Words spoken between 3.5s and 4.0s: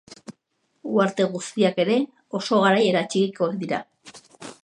dira.